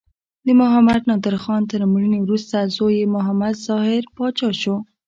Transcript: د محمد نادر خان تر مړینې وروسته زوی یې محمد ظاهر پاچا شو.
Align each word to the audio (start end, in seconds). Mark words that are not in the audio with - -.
د 0.45 0.47
محمد 0.59 1.01
نادر 1.09 1.35
خان 1.43 1.61
تر 1.71 1.81
مړینې 1.91 2.19
وروسته 2.21 2.55
زوی 2.75 2.93
یې 2.99 3.11
محمد 3.15 3.55
ظاهر 3.67 4.01
پاچا 4.15 4.49
شو. 4.61 4.75